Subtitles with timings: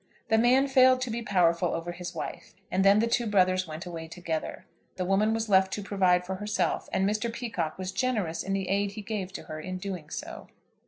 [0.29, 3.85] The man failed to be powerful over his wife, and then the two brothers went
[3.85, 4.65] away together.
[4.95, 7.31] The woman was left to provide for herself, and Mr.
[7.31, 10.47] Peacocke was generous in the aid he gave to her in doing so.